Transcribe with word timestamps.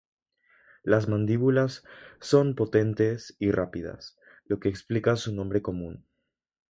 Las 0.81 1.07
mandíbulas 1.07 1.83
son 2.19 2.55
potentes 2.55 3.35
y 3.37 3.51
rápidas, 3.51 4.17
lo 4.45 4.59
que 4.59 4.67
explica 4.67 5.15
su 5.15 5.31
nombre 5.31 5.61
común. 5.61 6.07